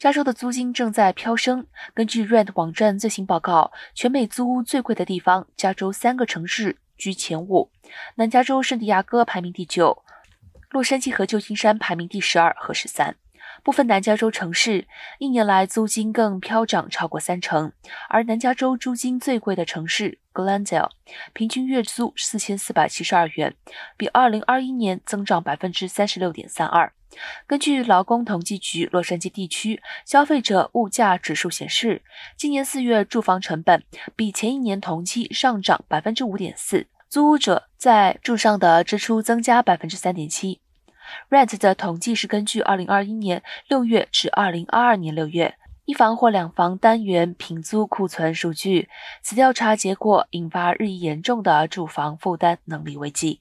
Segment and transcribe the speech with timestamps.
[0.00, 1.66] 加州的租金正在飙升。
[1.92, 7.70] 根据 Rent 网站最新报告，全美租屋最贵的地方，加州三个城市居前五，
[8.14, 10.02] 南加州圣地亚哥排名第九，
[10.70, 13.16] 洛杉矶和旧金山排名第十二和十三。
[13.62, 14.88] 部分南加州城市
[15.18, 17.70] 一年来租金更飙涨超过三成，
[18.08, 20.88] 而南加州租金最贵的城市 Glendale，
[21.34, 23.54] 平均月租四千四百七十二元，
[23.98, 26.90] 比二零二一年增长百分之三十六点三二。
[27.46, 32.02] 根据劳工统计局洛杉矶地区消费者物价指数显示，
[32.36, 33.82] 今年四月住房成本
[34.14, 40.60] 比前一年同期上涨百分之五点四，租屋者在住上的支出增加百分之三点七。
[41.28, 45.56] Rent 的统计是根据二零二一年六月至二零二二年六月
[45.86, 48.88] 一房或两房单元平租库存数据。
[49.20, 53.40] 此调查结果引发日益严重的住房负担能力危机。